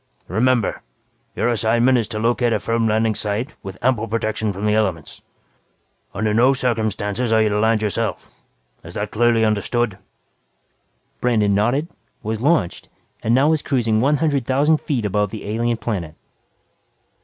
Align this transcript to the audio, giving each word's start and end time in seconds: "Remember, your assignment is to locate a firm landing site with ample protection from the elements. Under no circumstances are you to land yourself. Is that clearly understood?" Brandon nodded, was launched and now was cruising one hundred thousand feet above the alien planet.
"Remember, 0.27 0.81
your 1.35 1.47
assignment 1.49 1.95
is 1.95 2.07
to 2.07 2.17
locate 2.17 2.53
a 2.53 2.59
firm 2.59 2.87
landing 2.87 3.13
site 3.13 3.49
with 3.61 3.77
ample 3.83 4.07
protection 4.07 4.51
from 4.51 4.65
the 4.65 4.73
elements. 4.73 5.21
Under 6.15 6.33
no 6.33 6.53
circumstances 6.55 7.31
are 7.31 7.43
you 7.43 7.49
to 7.49 7.59
land 7.59 7.83
yourself. 7.83 8.31
Is 8.83 8.95
that 8.95 9.11
clearly 9.11 9.45
understood?" 9.45 9.99
Brandon 11.19 11.53
nodded, 11.53 11.87
was 12.23 12.41
launched 12.41 12.89
and 13.21 13.35
now 13.35 13.49
was 13.49 13.61
cruising 13.61 14.01
one 14.01 14.17
hundred 14.17 14.43
thousand 14.47 14.81
feet 14.81 15.05
above 15.05 15.29
the 15.29 15.45
alien 15.47 15.77
planet. 15.77 16.15